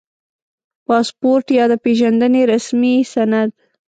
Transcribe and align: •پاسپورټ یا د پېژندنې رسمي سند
•پاسپورټ 0.87 1.45
یا 1.57 1.65
د 1.71 1.73
پېژندنې 1.83 2.41
رسمي 2.51 2.95
سند 3.13 3.49